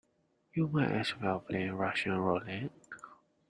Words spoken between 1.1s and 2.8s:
well play Russian roulette.